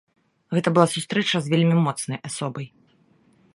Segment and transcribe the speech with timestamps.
[0.57, 2.65] Гэта была сустрэча з вельмі моцнай асобай.